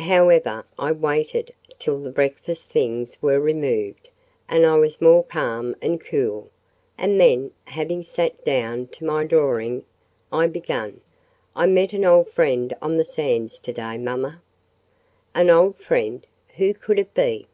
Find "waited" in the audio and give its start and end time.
0.92-1.54